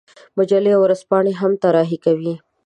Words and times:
مجلې 0.37 0.71
او 0.75 0.81
ورځپاڼې 0.83 1.33
هم 1.41 1.51
طراحي 1.63 1.97
کوي. 2.05 2.33